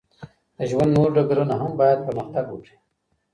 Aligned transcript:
د 0.57 0.59
ژوند 0.69 0.91
نور 0.97 1.09
ډګرونه 1.15 1.53
هم 1.61 1.71
باید 1.81 2.05
پرمختګ 2.07 2.45
وکړي. 2.49 2.75